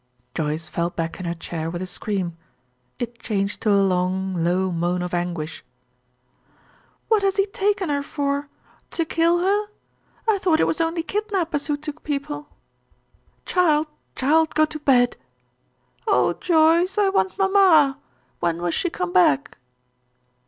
Joyce 0.33 0.67
fell 0.67 0.89
back 0.89 1.19
in 1.19 1.27
her 1.27 1.35
chair 1.35 1.69
with 1.69 1.79
a 1.79 1.85
scream. 1.85 2.35
It 2.97 3.19
changed 3.19 3.61
to 3.61 3.69
a 3.71 3.85
long, 3.85 4.33
low 4.43 4.71
moan 4.71 5.03
of 5.03 5.13
anguish. 5.13 5.63
"What 7.07 7.21
has 7.21 7.35
he 7.35 7.45
taken 7.45 7.89
her 7.89 8.01
for 8.01 8.49
to 8.89 9.05
kill 9.05 9.37
her? 9.41 9.67
I 10.27 10.39
thought 10.39 10.59
it 10.59 10.65
was 10.65 10.81
only 10.81 11.03
kidnappers 11.03 11.67
who 11.67 11.77
took 11.77 12.01
people." 12.03 12.49
"Child, 13.45 13.85
child, 14.15 14.55
go 14.55 14.65
to 14.65 14.79
bed." 14.79 15.17
"Oh, 16.07 16.33
Joyce, 16.33 16.97
I 16.97 17.09
want 17.09 17.37
mamma. 17.37 17.99
When 18.39 18.59
will 18.59 18.71
she 18.71 18.89
come 18.89 19.13
back?" 19.13 19.59